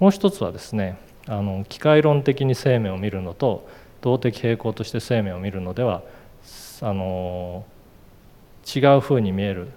[0.00, 3.68] もう一つはですねあの機械論的に生命を見るのと
[4.00, 6.02] 動的平衡として生命を見るのでは
[6.80, 7.64] あの
[8.74, 9.68] 違うふうに見える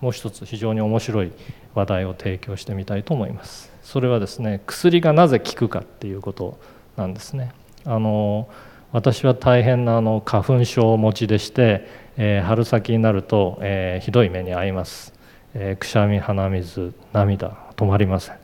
[0.00, 1.32] もう一つ非常に面白い
[1.74, 3.72] 話題を提供してみたいと思います。
[3.82, 6.58] それはですね薬がなぜ効くかっていうこと
[6.96, 7.52] なんですね。
[7.84, 8.48] あの
[8.92, 15.14] 私は大変なあの花粉症を持ちでして、えー、春先になると、えー、ひどい目に遭います、
[15.54, 18.41] えー、くしゃみ鼻水涙止まりません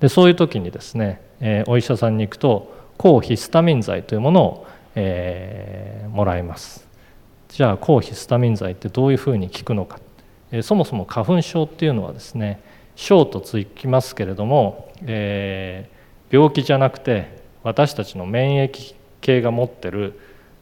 [0.00, 6.86] でそういう時にですね、えお医者さんに行くと抗ヒスタミン剤というものを、えもらいます。
[7.48, 10.00] じゃあ抗ヒスタミン剤ってどういうふうに効くのか、
[10.52, 12.60] えそもそも花粉症っていうのはですね
[12.94, 15.88] 症とつきますけれども、え
[16.30, 20.18] 病気じゃなくて私たちの免疫系が持ってる、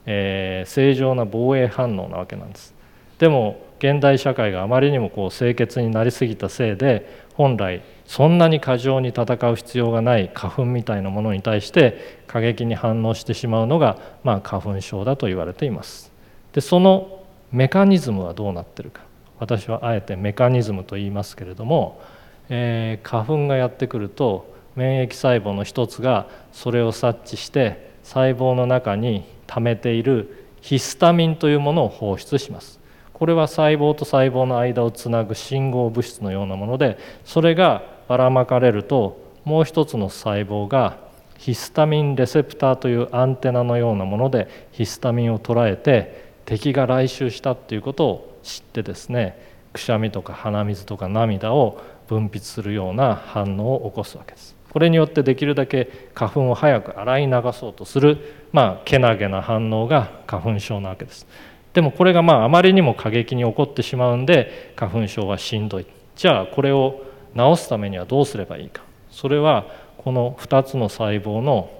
[0.07, 2.75] え正常な防衛反応なわけなんです。
[3.19, 16.11] でも現代社会があまりにもこう清潔になりすぎたせいで本来そんなに過剰に戦う必要がない花粉みたいなものに対して過激に反応してしまうのが、まあ、花粉症だと言われています。
[16.55, 19.03] でそのメカニズムはどうなってるか
[19.39, 22.01] 私はあえてメカニズムと言いますけれども、
[22.49, 32.84] えー、花粉がやってくると免疫細胞の一つがそれを察知して細胞の中に溜めているヒスタミンというものを放出します。
[33.15, 40.99] これは細胞と細胞の間をつなぐ信号物質のようなものでそれがばらまかれるともう一つの細胞が
[41.39, 49.39] ヒスタミンレセプターというアンテナのようなものでヒスタミンを捉えて敵が来襲したっていうことを知ってですね
[49.73, 54.55] くしゃみとか鼻水とか涙を分泌するような反応を起こすわけです。
[54.71, 61.27] これによってできるだけ花粉を早く洗い流そうとするまあけなげな反応が花粉症なわけです。
[61.75, 65.87] でもこれがまああまりにも過激に起こってしまうんで花粉症はしんどい
[66.17, 67.03] じゃあこれを
[67.37, 69.67] 治すためにはどうすればいいかそれは
[69.99, 71.71] この2つの細胞の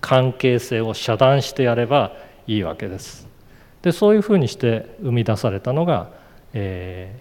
[0.00, 2.12] 関係性を遮断してやれば
[2.46, 3.28] いいわけです。
[3.82, 6.10] でそういうふうにして生み出されたのが、
[6.52, 7.20] え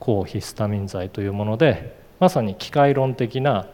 [0.00, 3.66] ー、抗ヒスタミン剤というものでまさに機械論的な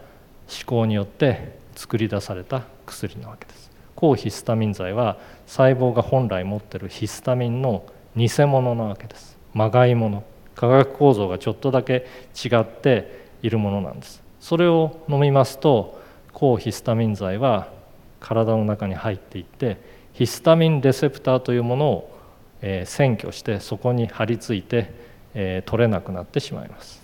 [0.48, 3.67] 思考によって作り出された薬なわけです。
[3.98, 9.36] 抗ヒスタミン剤は細胞が本来持ってるヒスタミンの偽物なわけです。
[9.54, 10.22] まがいもの
[10.54, 14.22] 化学構造がちょっとだけ違っているものなんです。
[14.38, 16.00] それを飲みますと
[16.32, 17.72] 抗ヒスタミン剤は
[18.20, 19.78] 体の中に入っていって
[20.12, 22.18] ヒスタミンレセプターというものを、
[22.62, 24.92] え占拠してそこに張り付いて、
[25.34, 27.02] え取れなくなってしまいます。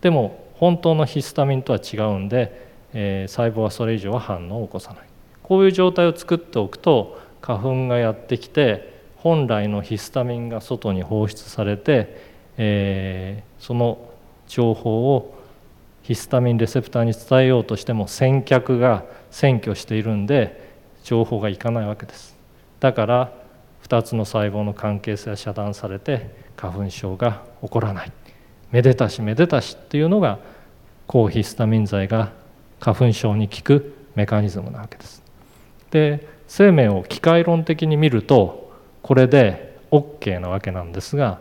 [0.00, 5.13] でも本当のヒスタミンとは違うんで、え細胞はそれ以上は反応を起こさない。
[5.44, 12.16] こういう状態を作っておくと花粉がやってきて本来のヒスタミンが外に放出されて、
[12.56, 14.10] えー、その
[14.48, 15.34] 情報を
[16.02, 22.36] ヒスタミンレセプターに伝えようとしても先客が占拠しているんで情報がいかないわけです。
[22.80, 23.32] だから
[23.86, 28.12] 2つの細胞の関係性は遮断されて花粉症が起こらない。
[28.70, 30.38] めでたしめでたしっていうのが
[31.06, 32.32] 抗ヒスタミン剤が
[32.80, 35.23] 花粉症に効くメカニズムなわけです。
[35.94, 41.40] で生命を機械論的に見るとこれで OK なわけなんですが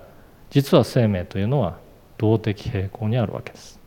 [0.51, 1.79] 実は生命というのは
[2.19, 3.79] 動的平衡にあるわけです。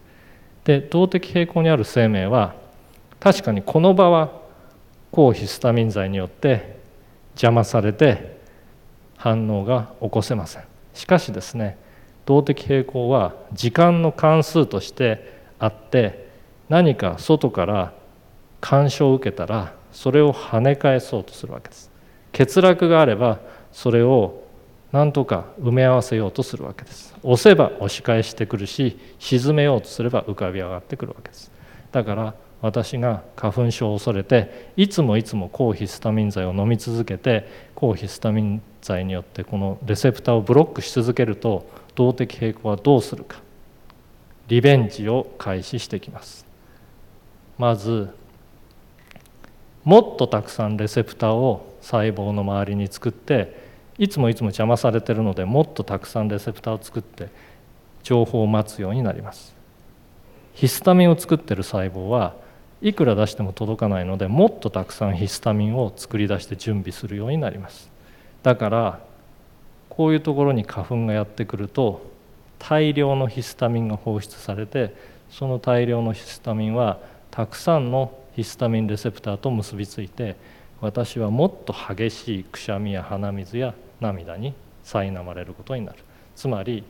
[0.64, 2.56] で動的平衡にある生命は
[3.20, 4.32] 確かにこの場は
[5.12, 6.80] 抗ヒスタミン剤によって
[7.34, 8.40] 邪魔されて
[9.16, 10.64] 反応が起こせません。
[10.94, 11.78] しかしですね
[12.24, 16.28] 動的平衡は時間の関数としてあって
[16.68, 17.92] 何か外から
[18.68, 21.88] 干渉を受けたらそれを跳ね返そうとするわけです。
[22.32, 23.38] 欠落があれば
[23.70, 24.42] それを
[24.90, 27.14] 何とか埋め合わせようとするわけです。
[27.22, 31.52] 押せば押し返してくるし沈めようとすれば浮かび上がってくるわけです。
[31.92, 43.40] だから私が花粉症を恐れていつもいつも抗ヒスタミン剤を飲み続けて抗ヒスタミン剤によってこのレセプターをブロックし続けると動的平衡はどうするか。
[44.48, 46.44] リベンジを開始してきます。
[47.58, 48.10] まず
[49.86, 53.56] もっとたくさんレセプターを細胞の周りに作って
[53.98, 57.28] いつもいつも邪魔されてるのでもっとたくさんレセプターを作って
[58.02, 59.54] 情報を待つようになります。
[60.54, 62.34] ヒスタミンを作ってる細胞は
[62.82, 67.88] いくら出しても届かないのでもっとたくさんヒスタミンを作り出して準備するようになります。
[68.42, 69.00] だから
[69.88, 72.02] こういうところに花粉がやってくると
[72.58, 74.96] 大量のヒスタミンが放出されて
[75.30, 76.98] その大量のヒスタミンは
[77.30, 80.36] たくさんのヒスタミンレセプターと結びついて
[80.82, 84.52] 私はもっと激しいくしゃみや鼻水や涙に
[84.84, 85.98] 苛まれることになる。
[86.36, 86.84] つまり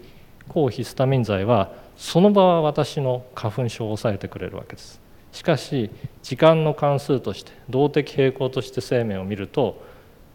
[0.49, 5.01] 抗ヒスタミン剤はその場は私の花粉症を抑えてくれるわけです。
[5.31, 5.89] しかし
[6.25, 9.81] 時間の関数として動的平衡として生命を見ると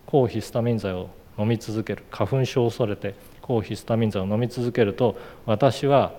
[0.06, 6.14] 抗ヒスタミン剤を飲み続ける花粉症を恐れて抗ヒスタミン剤を飲み続けると私は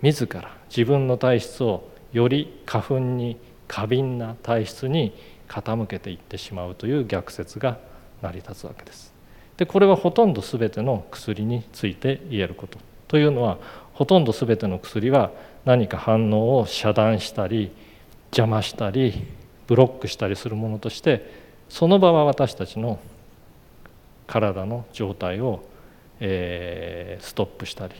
[0.00, 3.36] 自ら自分の体質をより花粉に
[3.70, 5.14] 過敏な体質に
[5.46, 7.78] 傾けていってしまうという逆説が
[8.20, 9.12] 成り立つわけです。
[9.58, 12.78] でこれはほとんど全ての薬について言えること。
[13.06, 13.58] というのは
[13.92, 15.30] ほとんど全ての薬は
[15.64, 17.70] 何か反応を遮断したり
[18.32, 19.24] 邪魔したり
[19.68, 21.30] ブロックしたりするものとして
[21.68, 22.98] その場は私たちの
[24.26, 25.62] 体の状態を、
[26.18, 27.94] えー、ストップしたり、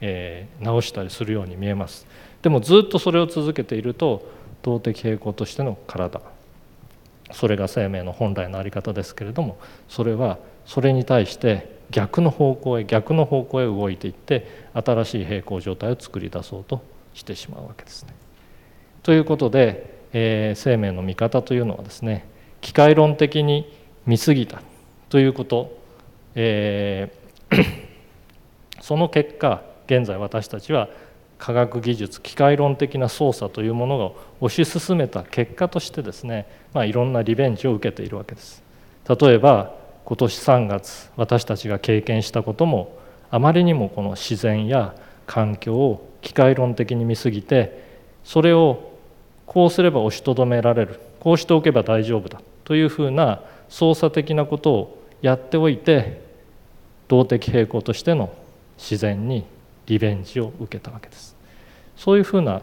[0.00, 2.06] えー、直したりするように見えます
[2.40, 6.20] でもずっとそれを続けていると動的平衡としての体。
[7.32, 9.58] それが生命の本来の在り方ですけれども
[9.88, 16.82] それはそれに対して逆の方向へ逆の方向へ動いていって新しい平衡状態を作り出そうと
[17.14, 18.14] してしまうわけですね。
[19.02, 22.26] ということで、えー、生命の見方というのはですね
[22.60, 23.72] 機械論的に
[24.06, 24.62] 見過ぎた。
[25.08, 25.76] ということ、
[26.36, 27.64] えー、
[28.80, 30.88] その結果現在私たちは
[31.40, 38.62] 科学技術機械論的な操作というものを推し進めた結果としてですね、まあ、いろんなリベンジを受けているわけです。
[39.08, 42.98] 例えば今年3月私たちが経験したことも
[43.30, 44.94] あまりにもこの自然や
[45.26, 47.84] 環境を機械論的に見すぎて
[48.24, 48.92] それを
[49.46, 56.22] こうすれば押しとどめられるこうしておけば大丈夫だというふうな操作的なことをやっておいて
[57.08, 58.32] 動的平衡としての
[58.78, 59.44] 自然に
[59.90, 61.36] リベンジを受けたわけです
[61.96, 62.62] そういうふうな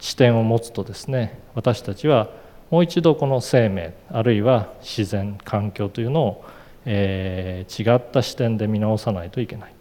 [0.00, 2.30] 視点を持つとですね私たちは
[2.70, 6.44] もう一度この生命あるいは自然環境というのを、
[6.86, 9.74] えー、違った視点で見直さないといけない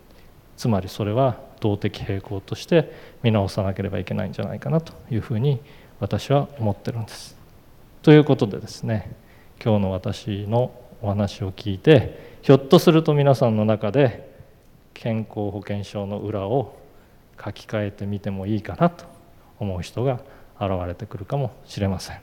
[0.57, 2.91] つまりそれは動的平衡として
[3.23, 5.61] 見直さなければいけないんじゃないかなというふうに
[6.01, 7.37] 私は思ってるんです。
[8.01, 9.15] ということでですね
[9.63, 14.32] 今日の私のお話を聞いてひょっとすると皆さんの中で
[14.93, 16.77] 健康保険証の裏を
[17.43, 19.05] 書き換えてみてもいいかなと
[19.59, 20.19] 思う人が
[20.59, 22.19] 現れてくるかもしれません。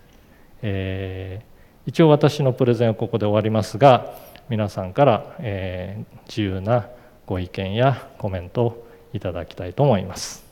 [0.63, 4.15] えー、一応私のプレゼンはここで終わりますが
[4.49, 6.89] 皆さんから、えー、自由な
[7.27, 10.45] ご意見やコメントをいただきたいと思います。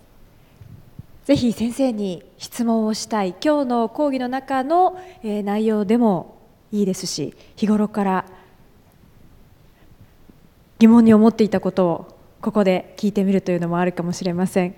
[1.24, 6.38] ぜひ先生に質問をしたい今日の講義の中の、え、内容でも
[6.72, 8.24] いいですし日頃から
[10.78, 14.76] 疑問に思っていたことをここで聞いてみるというのもあるかもしれません。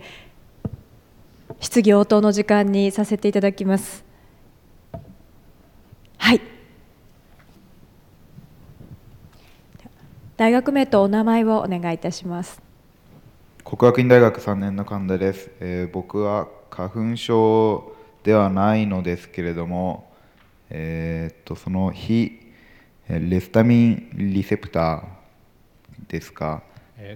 [1.61, 4.02] 質疑応答の時間にさせていただきます。
[6.17, 6.41] はい。
[10.38, 12.62] 大学名とお名前をお願いいたします。
[13.62, 17.94] 国学院大学3年の神田です、えー、僕は花粉症
[18.25, 20.11] ではないのですけれども、
[20.70, 22.41] えー、っとその非
[23.08, 25.19] レスタミンリセプター
[26.11, 26.62] ですか？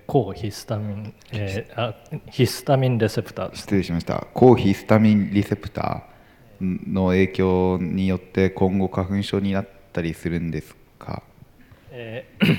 [0.06, 1.94] 抗ヒスタミン、えー、あ
[2.30, 3.54] ヒスタミンレセプター。
[3.54, 4.26] 失礼しました。
[4.32, 11.22] 抗ヒスタミンリセプターの影響によって今後花粉症になったりするんですか、
[11.90, 12.56] えー、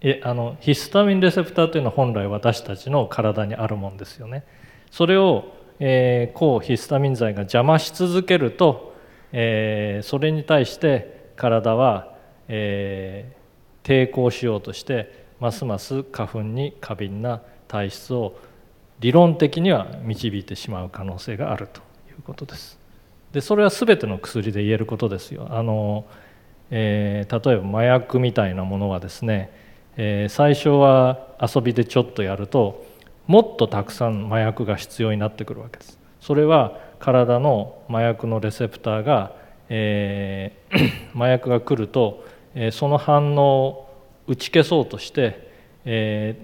[0.00, 4.44] えあのヒスタミンレセプターというのは本来私たちの体にあるもんですよね。
[4.90, 8.94] それを、えー、抗ヒスタミン剤が邪魔し続けると、
[9.32, 12.14] えー、それに対して体は、
[12.48, 18.36] えー、抵抗しようとしてますます花粉に過敏な体質を
[19.00, 22.78] 理論的には導いてしまう可能性があるということです。
[23.32, 25.48] でそれは全ての薬で言えることですよ。
[25.50, 26.06] あの
[26.70, 29.52] えー、例えば麻薬みたいなものはですね、
[29.96, 32.84] えー、最初は遊びでちょっとやると
[33.26, 35.98] もっとたくさん麻薬が必要になってくるわけです。
[36.20, 39.36] それは体の麻薬のレセプターが、
[39.68, 42.24] えー、 麻薬が来ると、
[42.54, 43.85] えー、その反応
[44.26, 45.50] 打ち消そうとして、
[45.84, 46.36] え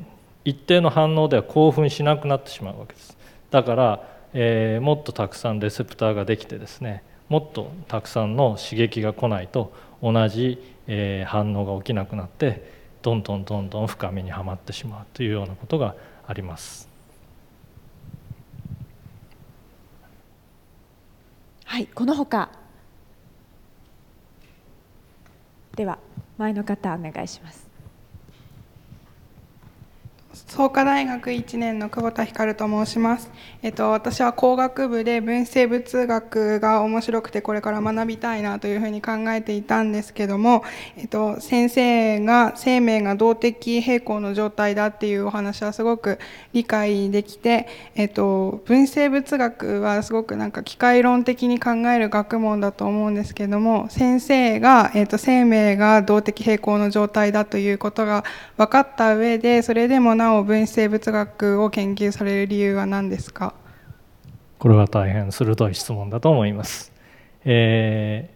[0.44, 3.16] ー、一定の反応では興奮しなくなってしまうわけです。
[3.50, 9.72] だから、えー、もっとたくさんレセプターができてですねもっとたくさんの刺激が来ないと
[10.02, 15.94] 同じ、えー、反応が起きなくなってどんどんどんどん深みにはまってしまうというようなことが
[16.26, 16.88] あります。
[21.64, 22.50] はいこのほか
[25.74, 25.98] では
[26.36, 27.71] 前の方お願いします。
[30.52, 33.30] 創価大学1年の久保田光と申します。
[33.62, 40.62] えっと、私は工学部で分生物学が面白くてこれから学びたいなというふうに考えていたんですけども、
[40.98, 46.18] えっと、先生が生命が動的平衡の状態だっていうお話はすごく
[46.52, 58.22] 理解できて、えっと、分生物学はすごくなんか機械論的に考える学問だと思うんですけども先生が、えっと、生命が動的平衡の状態だということが
[58.58, 63.54] 分かった上でそれでもなお分子生物学を研究される理由は何ですか？
[64.58, 66.92] これは大変鋭い質問だと思います。
[67.44, 68.30] え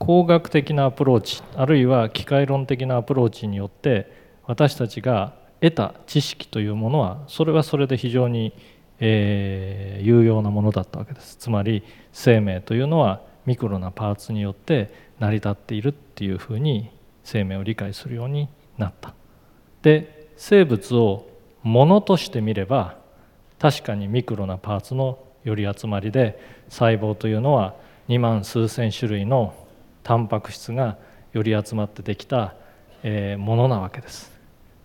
[0.00, 4.10] ー、工学的なアプローチあるいは機械論的なアプローチによって
[4.46, 8.52] 私たちが得た知識というものはそれはそれで非常に、
[9.00, 11.36] えー、有用なものだったわけです。
[11.36, 16.90] つまり生命というのはミクロなパーツによって成り立っているっていうふうに
[17.22, 19.14] 生命を理解するようになった。
[19.82, 21.26] で生物を
[21.68, 22.96] ものとして見れば
[23.58, 27.74] 確かにミクロなパーツの寄り集まりで細胞というのは
[28.08, 29.54] 2万数千種類の
[30.02, 30.96] タンパク質が
[31.34, 32.54] 寄り集まってできた、
[33.02, 34.32] えものなわけです。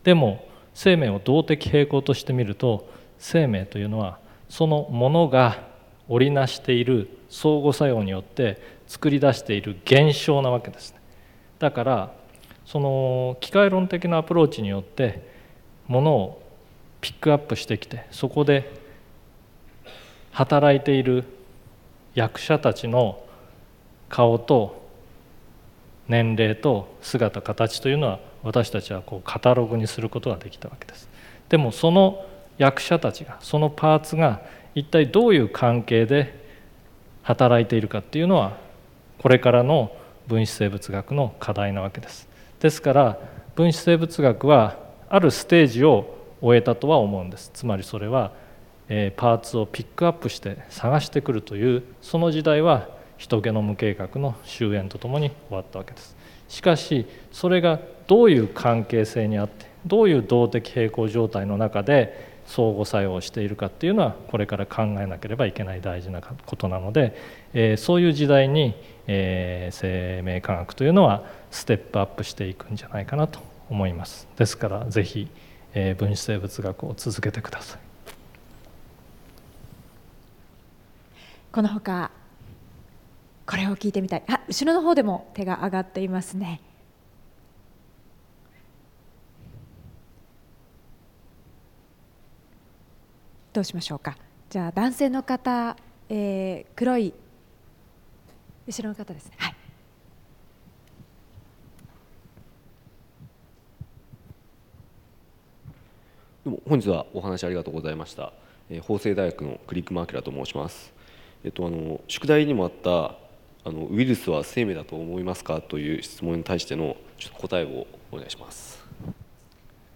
[0.03, 5.65] でも生命を動的平衡として見ると生命というのはそのものが
[6.09, 10.91] 織りなしている相互作用によって作り出している現象なわけです。
[10.91, 10.99] ね
[11.59, 12.11] だから
[12.65, 15.25] その機械論的なアプローチによって
[15.87, 16.42] ものを
[17.03, 18.71] ピックアップしてきてそこで
[20.31, 21.25] 働いている
[22.15, 23.21] 役者たちの
[24.07, 24.81] 顔と
[26.07, 31.09] 年齢と姿形というのは私たちはこうカタログにすることができたわけです。
[31.49, 32.25] でもその
[32.57, 34.41] 役者たちがそのパーツが
[34.73, 36.41] 一体どういう関係で
[37.23, 38.55] 働いているかっていうのは
[39.17, 39.91] これからの
[40.27, 42.29] 分子生物学の課題なわけです。
[42.61, 43.19] ですから
[43.55, 44.77] 分子生物学は
[45.09, 47.49] あるステージを終えたとは思うんです。
[47.53, 48.33] つまりそれは、
[48.89, 56.17] えパーツをピックアップして探してくるというその時代は人ゲノム計画の終焉とともに終わったわけです。
[56.49, 67.15] しかしそれがどういう関係性にあってどういう動的平衡状態の中で相互作用をしているかっていうのはこれから考えなければいけない大事なことなので、
[67.53, 68.75] えそういう時代に、
[69.07, 74.27] え生命科学というのはステップアップしていくんじゃないかなと思います。
[74.37, 75.27] ですから是非
[75.73, 77.79] え分子生物学を続けてください。
[81.51, 82.11] このほか
[83.45, 84.23] これを聞いてみたい。
[84.27, 86.61] あ後ろの方でも手が上がっていますね。
[93.51, 94.17] どうしましょうか。
[94.49, 95.77] じゃあ男性の方、
[96.09, 97.13] えー、黒い
[98.65, 99.33] 後ろの方ですね。
[99.37, 99.52] はい。
[106.45, 108.33] どうも本日はお話ありがとうございました、
[108.69, 110.91] えー、法政大学のクリックマーケラと申します。
[111.45, 113.15] えっとあの宿題にもあった
[113.63, 118.83] あのウイルスは生命だと思いますかという質問に対してのちょっと答えをお願いします。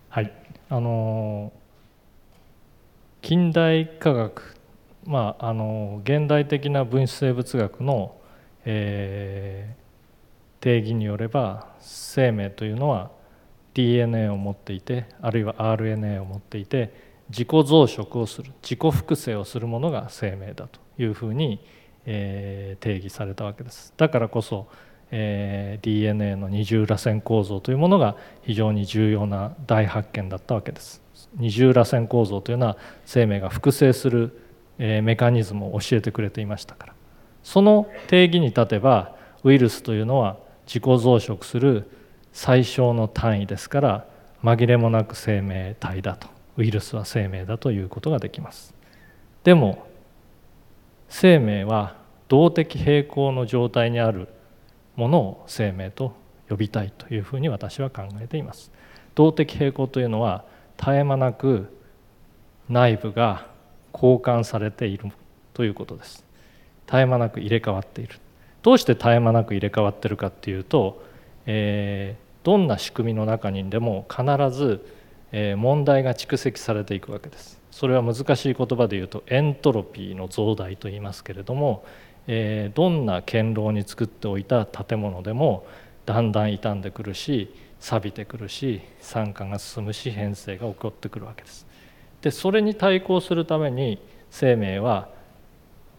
[0.08, 0.32] はい。
[0.70, 1.52] あの
[3.22, 4.56] 近代科学
[5.06, 8.16] まああの現代的な分子生物学の、
[8.64, 13.17] えー、定義によれば生命というのは
[13.78, 16.92] DNA を持っていてあるいは RNA を持っていて
[17.30, 21.60] 自己増殖をする自己複製をするものが生命だというふうに、
[22.06, 23.94] えー、定義されたわけです。
[23.98, 24.68] だからこそ、
[25.12, 31.04] えー、DNA の二重らせん構造というものが非常に重要な大発見だったわけです。
[31.36, 34.42] 二重らせん構造というのは生命が複製する、
[34.80, 36.94] えー、メカニズムを教えてくれていましたから。
[37.44, 41.90] その定義に立てばウイルスというのは自己増殖する
[42.38, 44.06] 最小の単位ですから
[44.44, 48.76] 紛れもなく生命体だとウイルスは生命だということができます。
[49.44, 49.88] でも
[51.10, 51.96] 生命は
[52.28, 54.28] 動的平衡の状態にある
[54.96, 56.16] ものを生命と
[56.48, 58.72] 呼びたいというふうに私は考えています。
[59.16, 60.46] 動的平衡というのは
[60.78, 61.76] 絶え間なく
[62.70, 63.48] 内部が
[63.92, 65.12] 交換されている
[65.56, 66.24] ということです。
[66.86, 68.20] 絶え間なく入れ替わっている。
[68.62, 71.04] どうして絶え間なく入れ替わってるかっていうと、
[71.48, 74.86] えー、どんな仕組みの中にでも必ず
[75.58, 77.60] 問題が蓄積されていくわけです。
[77.72, 81.84] それは難しい言葉で言うとエントロピーの増大と言いますけれども
[82.28, 85.68] どんな堅牢に作っておいた建物でも
[86.06, 91.68] だんだん傷んでくるし錆びてくるし酸化が進むし変性が起こってくるわけです。
[92.22, 94.00] でそれに対抗するために
[94.32, 95.10] 生命は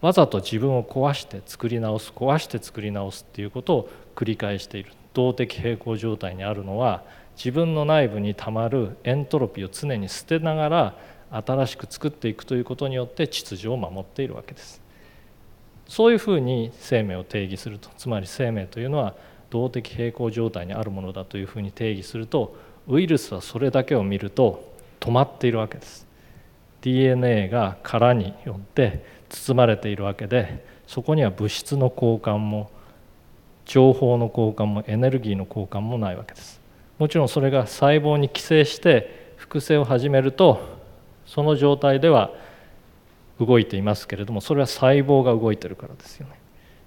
[0.00, 4.90] わざと自分を壊して作り直す壊して作り直すっていうことを繰り返している。
[5.18, 7.02] 動的平衡状態にあるのは
[7.36, 10.94] 自分の内部にたまるエントロピーを常に捨てながら
[11.30, 14.80] 新しく作っていくということによって秩序を守っているわけです。
[15.88, 19.14] そういうふうに生命を定義するとつまり生命というのは
[19.50, 22.54] 動的平衡状態にあるものだというふうに定義すると
[22.86, 24.70] ウイルスはそれだけを見ると
[25.00, 26.06] 止まっているわけです
[26.82, 32.70] DNA が殻によって包まれているわけでそこには物質の交換も
[33.68, 36.58] 情報の交換もエネルギーの交換もないわけです。
[36.98, 40.58] もちろんそれが細胞に寄生して複製を始めると
[41.26, 42.32] その状態では
[43.38, 46.40] 動いていますけれどもそれは細胞が動いてるからですよね。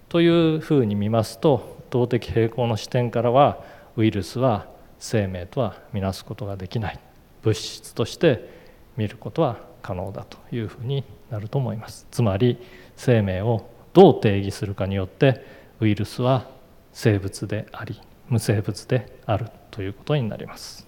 [0.10, 3.64] というふうに見ますと動的平衡の視点からは
[3.96, 4.66] ウイルスは
[4.98, 7.00] 生命とは見なすことができない。
[7.44, 8.50] 物質として
[8.98, 12.08] 見ることは可能だというふうになると思います。
[12.10, 12.58] つまり
[12.98, 15.46] 生命をどう定義するかによって
[15.80, 16.48] ウイルスは
[16.94, 20.88] 生物であり無生物であるということになります。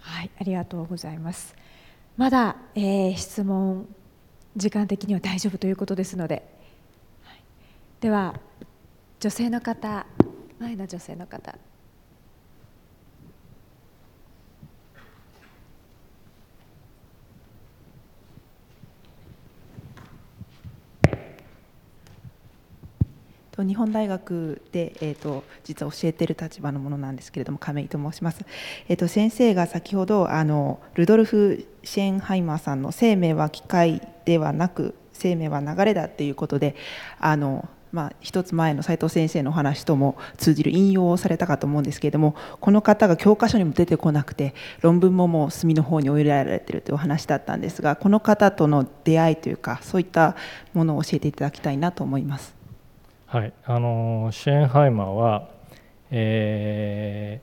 [0.00, 1.54] はいありがとうございます。
[2.16, 3.86] まだ、えー、質問
[4.56, 6.42] 時間的には大丈夫ということですので、
[7.22, 7.42] はい、
[8.00, 8.34] では
[9.20, 10.06] 女性の方
[10.58, 11.54] 前の女性の方。
[23.64, 28.44] 日本大学で、えーと、実は教えている立場のものなんですけれども亀井と申します、
[28.88, 36.74] えーと、先生が先ほどあのルドルフ・シェーンハイマーさんの「生命は機械ではなく生命は流れだ」っていうことで
[37.18, 50.36] あのまあ、一つ前の斉藤先生のお話とも通じる引用をされたかと思うんですけれどもこの方が教科書にも出てこなくて論文ももう隅の方に追いられているというお話だったんですがこの方との出会いというかそういった
[50.74, 52.57] ものを教えていただきたいなと思います。
[53.30, 55.50] はい、あのシェーンハイマーは、
[56.10, 57.42] え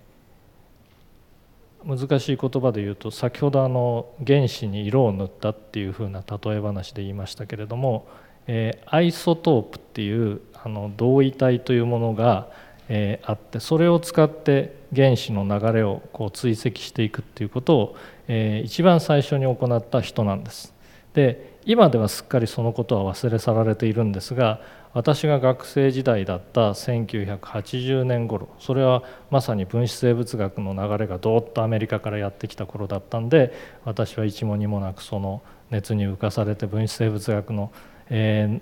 [1.85, 8.07] ー、難しい言葉で言うと先ほどあの原子に色を塗ったっていうふうな例え話で言いましたけれども、
[8.47, 12.49] えー、アイソトープっていうあの同位体というものが、
[12.89, 20.73] えー、あってそれを使って原子の流れをこう追跡していくっていうことを、えー、一番最初に行った人なんです。
[21.13, 24.61] で今ではすっかりそのことは忘れ去られているんですが
[24.95, 33.53] 私が学生時代だった1980年頃それはまさに分子生物学の流れがどーっとアメリカからやってきた頃だったんで
[33.83, 37.73] 私は一も二もなくその熱に浮かされて分子生物学の、
[38.09, 38.61] え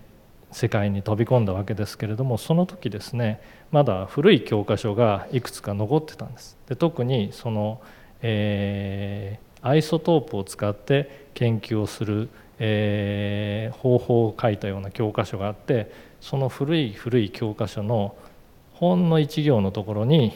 [0.52, 6.58] ー、世界に飛び込んだわけですけれどもその時ですねまだ古い教科書がいくつか残ってたんです。
[6.68, 7.80] で特にその、
[8.24, 18.16] えー、アイソトープを使って研究をする、えー、方法を書いたような教科書があってその古い古い教科書の
[18.72, 20.32] ほんの一行のところに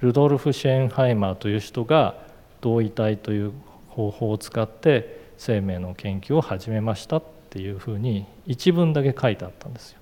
[0.00, 2.16] ルドルフ・シェーンハイマーという人が
[2.62, 3.52] 同位体という
[3.90, 9.98] 方法を使って生命の研究を始めましたっていうふうに一文だけ書いてあったんですよ。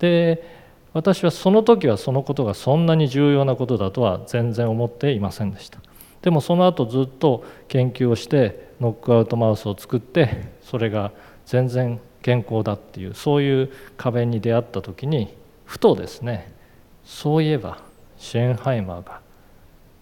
[0.00, 0.60] で
[0.92, 5.78] 私はその時はそのことがそんなに重要なことだとは全然思っていませんでした。
[6.20, 11.10] でもその後ずっと研究をしてノックアウトマウスを作ってそれが
[11.46, 16.52] 全然健康だっていうそういう壁に出会った時にふとですね
[17.04, 17.78] そういえば
[18.16, 19.20] シェーンハイマーが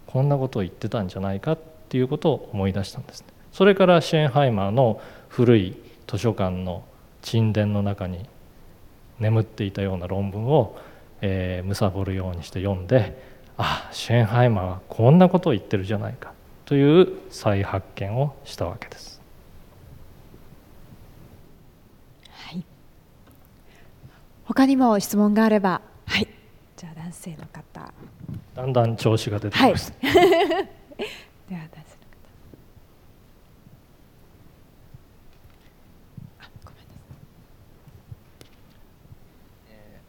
[0.06, 3.28] こんなことを言ってたんじゃないかっていうことを思い出したんですね。
[3.52, 5.76] それからシェーンハイマーの古い
[6.06, 6.84] 図書館の
[7.22, 8.26] 沈殿の中に
[9.18, 10.78] 眠っていたような論文を、
[11.20, 13.16] えー、貪るようにして読んで
[13.56, 16.32] あシェーンハイマーはこんなことを言ってるじゃないか
[16.64, 19.09] という再発見をしたわけです。
[24.52, 25.80] 他にも質問があれば。
[26.06, 26.26] はい。
[26.76, 27.92] じゃあ男性の方。
[28.52, 30.12] だんだん調子が出てきます、はい、
[31.48, 32.08] では男性の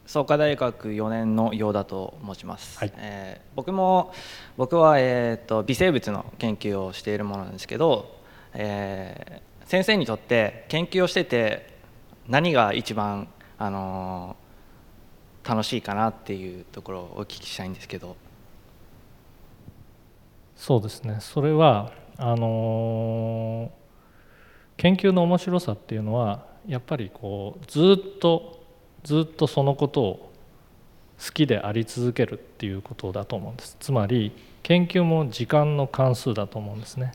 [0.02, 0.06] 方。
[0.06, 4.12] 創価大学4年の陽田と申します、はい、えー、僕も
[4.56, 8.16] 僕は、えーと、微生物の研究をしているものなんですけど、
[8.54, 11.78] えー、先生にとって研究をしてて
[12.26, 13.28] 何が一番
[13.62, 14.34] あの
[15.44, 18.16] 楽しいかなっていうところをお聞きしたいんですけど。
[20.56, 21.18] そうですね。
[21.20, 23.70] それはあの
[24.76, 28.64] 研究の面白さっていうのはやっぱりこうずっと
[29.04, 30.32] ずっとそのことを
[31.24, 33.76] 好きであり続けるっていうことだと思うんです。
[33.78, 34.32] つまり
[34.64, 37.12] 研究も時間の関数だと思うんですね。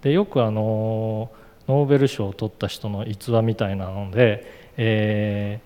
[0.00, 1.30] でよくあの
[1.68, 5.60] ノーベル賞を取った人の逸話みたいなので、え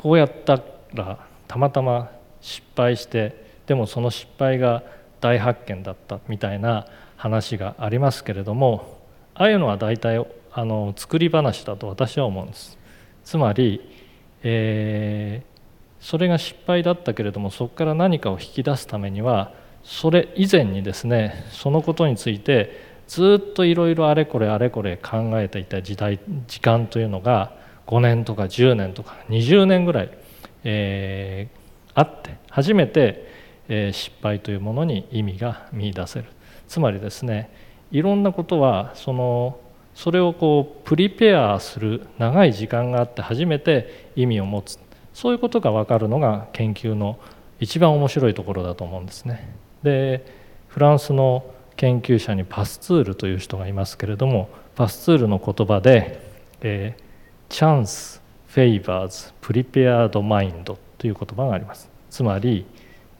[0.00, 0.62] こうやった
[0.94, 2.10] らたまたま
[2.40, 4.82] 失敗してでもその失敗が
[5.20, 6.86] 大発見だったみたいな
[7.16, 8.98] 話がありますけれども
[9.34, 12.78] ああいうのは大体あの作り話だと私は思うんです。
[13.24, 13.94] つまり、
[14.42, 19.52] えー、それが失敗だったけれどもそこから何かを引き出すためには
[19.84, 27.59] それ以前にですねそのことについてずっといろいろあれこれあれこれ考えていた時代時間というのが
[27.90, 30.18] 5年とか10年とか20年ぐらい、
[30.62, 33.26] えー、あって初めて、
[33.68, 36.26] えー、失敗というものに意味が見いだせる
[36.68, 37.50] つまりですね
[37.90, 39.58] いろんなことはその
[39.94, 44.78] それをこうプリペアする長い時間があって初めて意味を持つ
[45.12, 47.18] そういうことが分かるのが研究の
[47.58, 49.52] 一番面白いところだと思うんですね。
[49.82, 50.24] で
[50.68, 51.44] フランスの
[51.76, 56.20] 研究者にパスツールという人がいますけれどもパスツールの言葉で、
[56.60, 57.09] えー、
[57.50, 61.90] チャンスフェイバーズプリペアードマインドという言葉があります。
[62.08, 62.64] つまり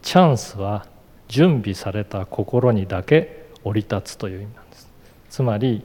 [0.03, 0.87] チャンスは
[1.27, 4.89] 準備された心にだけ降り立つという意味なんです。
[5.29, 5.85] つまり、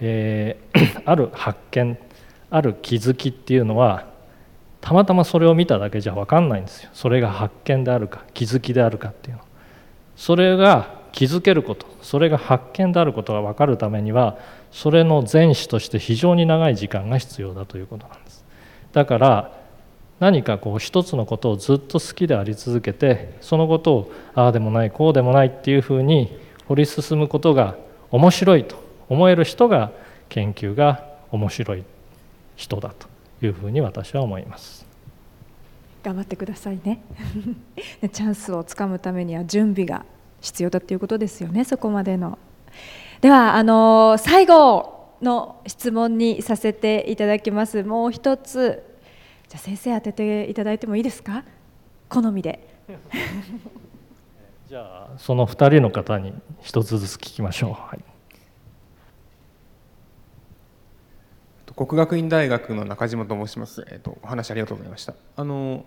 [0.00, 1.98] えー、 ある発見
[2.50, 4.04] ある気づきっていうのは
[4.82, 6.90] たまたまそれを見ただけじゃ分かんないんですよ。
[6.92, 9.42] それが発見であるか気づきであるかっていうの。
[10.16, 14.36] それが気づけることそれが発見であることが分かるためには
[14.70, 18.44] それの前史として非常に長い時間が必要だということなんです。
[18.92, 19.52] だから
[20.20, 27.76] 何かこう一つのことをずっと好きであり続けてそのことをああでもないこうでもないっていうふうに掘り進むことが
[28.10, 28.76] 面白いと
[29.08, 29.92] 思える人が
[30.28, 31.84] 研究が面白い
[32.56, 33.08] 人だと
[33.44, 34.84] いうふうに私は思います。
[36.02, 37.00] 頑張ってくださいね。
[38.12, 40.04] チャンスをつかむためには準備が
[40.46, 42.38] 必要だということですよねそこまでの。
[43.20, 47.82] ではあの最後の質問にさせていただきます。
[47.82, 48.82] もう一つ。
[49.48, 51.44] じゃ先生当てていただいてもいいですか？
[52.08, 52.68] 好みで。
[54.68, 58.00] じゃあその2人の方に一つずつ聞きましょう、はい、
[61.76, 65.14] 国学院大学の中島と申します、えっと、お話ありがとうございました。
[65.36, 65.84] あの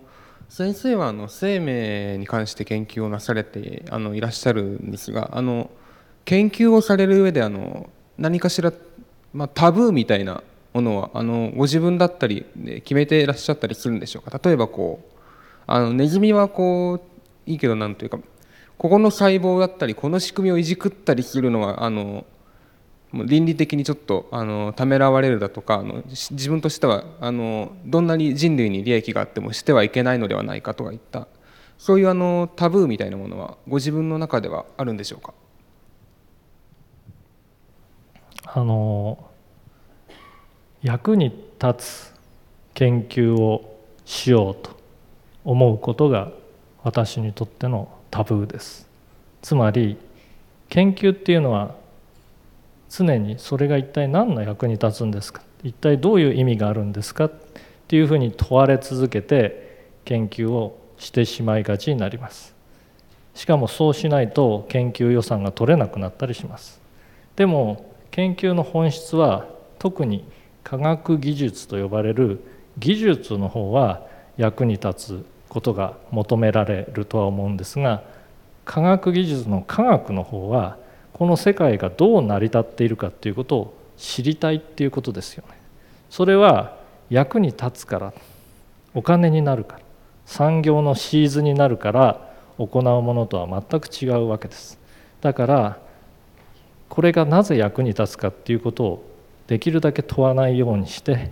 [0.50, 5.70] 先生はあの生命に関して研究をなされてあのいらっしゃるんですがあの
[6.26, 8.74] 研究をされる上であの何かしら、
[9.32, 14.40] まあ、タブーみたいなものはあのご自分だったりで決めていらっしゃったりするんでしょうか？
[14.44, 15.20] 例えばこう
[15.68, 17.02] あのネズミはこう
[17.50, 18.20] いいけどなんというか
[18.78, 22.26] ここの細胞だったりこの仕組みをいじくったりするのはあの
[23.12, 31.28] もう倫理的にちょっとあのためらわれるだとかあの自分としてはあのどんなに人類に利益があってもしてはいけないのではないかとかいった。
[31.78, 35.34] そういうあのタブーみたいなものはご自分の中ではあるんでしょうか？
[38.44, 39.30] あの
[40.82, 41.26] 役に
[41.62, 42.14] 立つ
[42.74, 44.78] 研究をしようと
[45.46, 46.32] 思うことが
[46.84, 48.88] 私にとってのタブーです。
[49.42, 49.98] つまり
[50.68, 51.76] 研究っていうのは
[52.90, 55.42] 常にそれが一体何の役に立つんですか？
[55.64, 57.26] 一体どういう意味があるんですか？
[57.26, 57.32] っ
[57.88, 62.56] ていうふうに問われ続けて研究をしてしまいがちになります。
[63.36, 66.82] しかもそうしないと研究予算が取れなくなったりします。
[67.36, 69.48] でも研究の本質は
[69.78, 70.26] 特に
[70.64, 72.42] 科学技術と呼ばれる
[72.78, 78.04] 技術の方は役に立つことが求められるとは思うんですが
[78.66, 80.78] 科学技術の科学の方は
[81.20, 85.60] この世界がどう成り立っているかっていうことを知りたいっていうことですよね。
[86.10, 86.78] それは
[87.10, 88.14] 役に立つから
[88.94, 89.82] お金になるから
[90.26, 94.80] 産業のシーズになるから行うものとは全く違うわけです。
[95.20, 95.80] だから
[96.88, 99.12] これがなぜ役に立つかっていうことを
[99.48, 101.32] できるだけ問わないようにして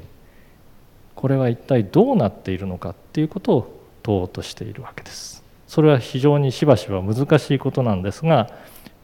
[1.16, 5.46] これは一体どうなっているのかっていうことを問おうとしているわけです。
[5.66, 8.50] それは非常にしばしば難しいことなんですが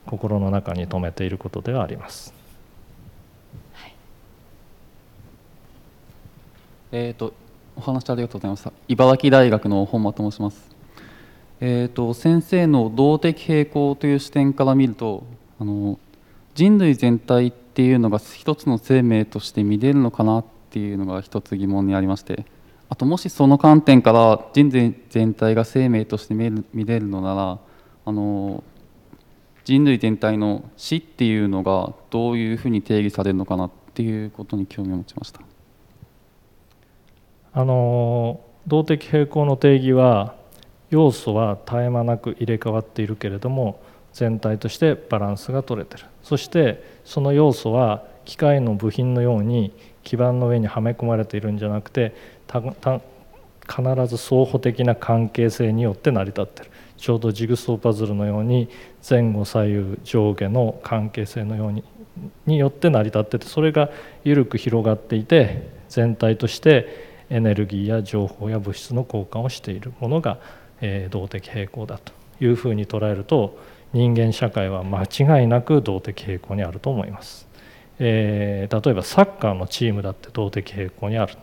[0.05, 2.33] 心の中に留めていることではあります。
[3.73, 3.93] はい、
[6.91, 7.33] えっ、ー、と
[7.75, 8.71] お話ありがとうございました。
[8.87, 10.69] 茨城大学の本間と申します。
[11.59, 15.23] えっ、ー、と先生の動的平衡という視点から見ると、
[15.59, 15.97] あの
[16.55, 22.45] 人類全体っていうのが一つの生命として見れるのかなっていうのが一つ疑問にありまして。
[22.93, 27.57] あともしその観点から人類全体が生命として見れるのなら
[28.05, 28.63] あの
[29.65, 35.41] 人類全体の死っていうのがどういうふうに定義されるのかなっていうことに興味を持ちました。
[37.53, 40.35] あの動的平衡の定義は
[40.89, 43.79] 要素は絶え間なく入れ替わっているけれども
[44.11, 46.05] 全体としてバランスが取れてる。
[46.23, 49.73] そしてその要素は機械の部品のように
[50.03, 52.15] 基板の上にはめ込まれているんじゃなくて
[52.47, 56.71] 必ず相補的な関係性によって成り立ってる。
[57.03, 58.69] ちょうどジグソーパズルのように
[59.07, 61.83] 前後左右上下の関係性のように
[62.45, 63.89] によって成り立っててそれが
[64.23, 70.37] 緩く広がっていて全体としてエネルギーや情報や物質の交換をしているものが、
[70.79, 73.59] え動的平衡だというふうに捉えると
[73.91, 77.49] 人間社会は間違いなく動的平衡にあると思います。
[77.99, 81.35] えー、例えばサッカーのチームだって動的平衡にある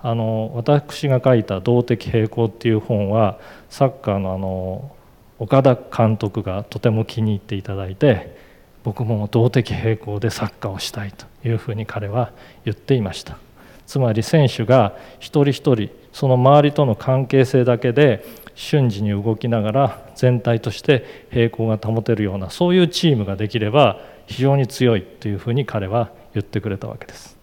[0.00, 3.38] あの私が書いた「動的平衡」っていう本は
[3.70, 4.93] サッカーのあの
[5.38, 8.36] 岡田監督がとても気に入っていただいて
[8.84, 12.32] 僕も動的平衡でサッカーをしたいというふうに彼は
[12.64, 13.38] 言っていました。
[13.86, 27.36] つまり選手が一人一人その周りとの関係性だけで瞬時に動きながら全体として平衡が保てるようなそういうチームができれば非常に強いというふうに彼は言ってくれたわけです。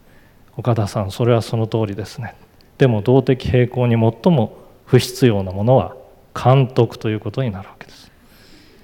[0.58, 2.36] 岡田さんそれはその通りですね。
[2.77, 5.95] でも動的平衡に最も不必要なものは
[6.33, 8.11] 監督ということになるわけです。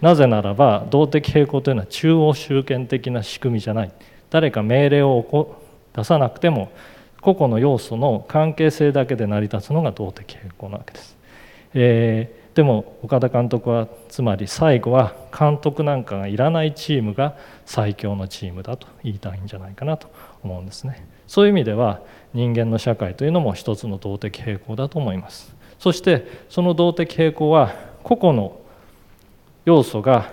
[0.01, 3.91] なぜならば動的平衡というのは中央集権的な仕組みじゃない。
[4.29, 5.57] 誰か命令を
[5.95, 6.71] 出さなくても
[7.21, 11.17] 個々の要素の関係性だけで成り立つのが動的平衡なわけです、
[11.73, 20.09] えー、でも岡田監督はつまり最後は監督なんかがいらないチームが最強のチームだと言いたいんじゃないかなと
[20.43, 21.05] 思うんですね。
[21.27, 21.99] そういう意味では
[22.33, 25.56] 人間の社会というのも一つの動的平衡だと思います。
[25.79, 28.59] そしてその動的平衡は個々の
[29.65, 30.31] 要素が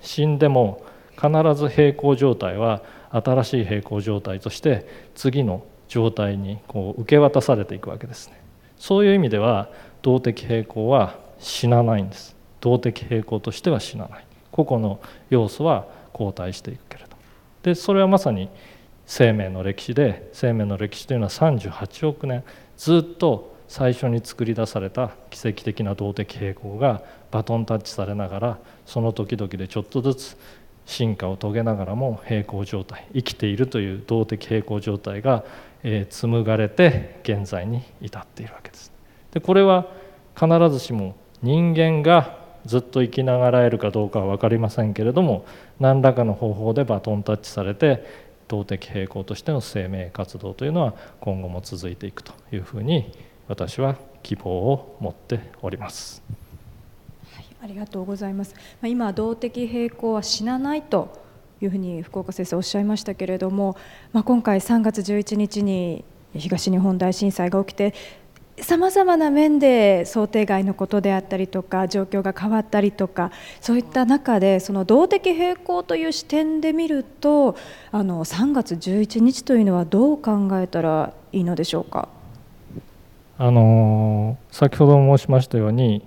[0.00, 0.84] 死んでも
[1.16, 8.40] 必ず平衡状態は新しい平衡状態として次の状態にこう受け渡されていくわけですね。
[8.76, 9.70] そういう意味では
[10.02, 12.36] 動的平衡は死なないんです。
[12.60, 14.24] 動的平衡としては死なない。
[14.52, 17.16] 個々の要素は後退していくけれど
[17.62, 18.48] でそれはまさに
[19.06, 22.42] 生命の歴史で生命の歴史というのは38億年
[22.76, 30.36] ずっと最初に作り出された奇跡的な動的平衡がバトンタッチされながらその時々でちょっとずつ
[30.86, 35.44] 進化を遂げながらも平衡状態生きているという動的平衡状態が、
[35.82, 38.90] えー、紡がれて現在に至っているわけです。
[39.32, 39.86] でこれは
[40.34, 45.44] 必ずしも人間がずっと生きながらえるかどうかは分かりませんけれども
[45.78, 48.04] 何らかの方法でバトンタッチされて
[48.48, 53.12] 動的平衡としての生命活動というのは今後も続いていくというふうに
[53.48, 56.22] 私は希望を持っております。
[57.60, 58.54] ありがとうございます。
[58.80, 61.20] ま今動的平衡は死なないと
[61.60, 63.76] いうふうに福岡先生おっしゃいましたけれども、
[64.12, 67.94] まあ、今回3月11日に東日本大震災が起きて
[68.60, 73.30] さまざまな面で想定外のことであったりとか状況が変わったりとか
[73.60, 77.56] そういった中でその動的平衡という視点で見ると
[77.92, 82.08] あの3月11日というのはどう考えたらいいのでしょうか？
[83.40, 86.04] あの先ほど申しましたように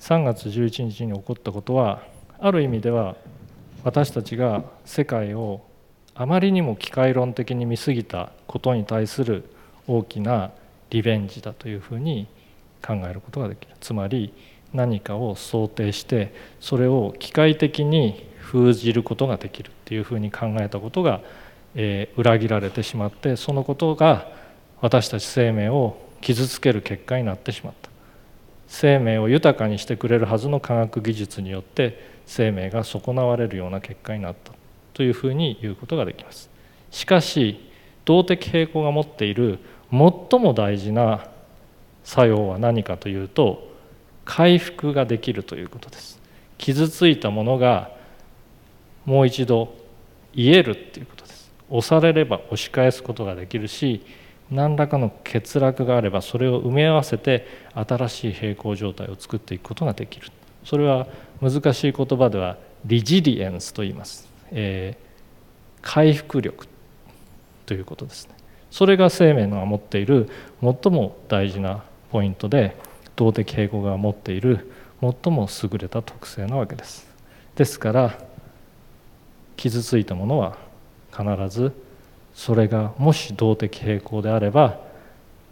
[0.00, 2.02] 3月11日に起こったことは
[2.38, 3.16] ある意味では
[3.84, 5.60] 私たちが世界を
[6.14, 9.44] あまりにも機械論的に見過ぎたことに対する
[9.86, 10.50] 大きな
[10.88, 12.26] リベンジだというふうに
[12.82, 13.74] 考えることができる。
[13.80, 14.32] つまり
[14.72, 21.20] 何かを想定してそれを機械的に封じることができるっていうふうに考えたことが、
[21.74, 24.32] えー、裏切られてしまってそのことが
[24.80, 27.88] 私たち生命を傷つける結果になってしまった。
[28.66, 34.52] 生命を豊かにしてくれるはずの科学技術によって生命が損なわれるような結果になった。
[34.92, 36.50] というふうに言うことができます。
[36.90, 37.70] しかし
[38.06, 39.60] 動的平衡が持っている
[39.92, 41.28] 最も大事な
[42.02, 43.72] 作用は何かというと
[44.24, 46.20] 回復ができるということです。
[46.58, 47.92] 傷ついたものが
[49.04, 49.72] もう一度
[50.34, 51.52] 癒えるっていうことです。
[51.70, 54.04] 押されれば押し返すことができるし
[54.50, 60.28] 何らかの欠落があればそれを埋め合わせて新しい平行状態を作っていくことができる。
[60.64, 61.06] それは
[61.40, 66.66] 難しい言葉ではリジリエンスと言います、えー、回復力
[67.66, 68.34] ということですね。
[68.70, 70.28] それが生命のが持っている
[70.60, 72.76] 最も大事なポイントで
[73.16, 77.06] 動的平衡が持っている最も優れた特性なわけです。
[77.54, 78.18] ですから
[79.56, 80.58] 傷ついたものは
[81.10, 81.72] 必ず
[82.36, 84.78] それがもし動的平衡であれば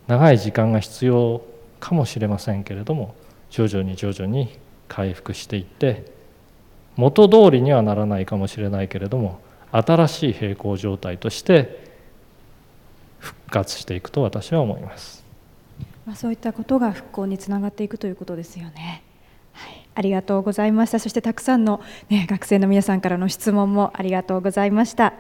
[0.06, 1.42] 長い時間が必要
[1.80, 3.14] かもしれませんけれども
[3.50, 6.04] 徐々に徐々に回復していって
[6.96, 9.40] 元通りにはならないかもしれないけれども
[9.72, 11.88] 新しい平衡状態として
[13.18, 15.24] 復活していくと私は思います。
[16.04, 19.02] まあ、そういったことが復興につながっていくということですよね。
[19.54, 20.98] はい、ありがとうございました。
[20.98, 25.14] そしてたくさんの、ね、学生の皆さんからの質問もありがとうございました。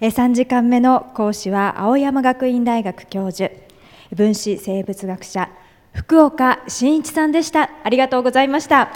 [0.00, 3.52] え3時間目の講師は青山学院大学教授、
[4.14, 5.48] 分子生物学者
[5.92, 7.70] 福岡伸一さんでした。
[7.82, 8.90] ありがとうございました。